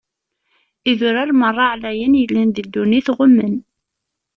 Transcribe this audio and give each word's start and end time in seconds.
Idurar 0.91 1.29
meṛṛa 1.39 1.65
ɛlayen 1.73 2.13
yellan 2.21 2.49
di 2.51 2.61
ddunit, 2.65 3.07
ɣummen. 3.17 3.55